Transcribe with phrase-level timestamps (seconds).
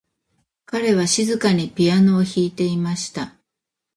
[0.65, 3.35] 彼は静かにピアノを弾いていました。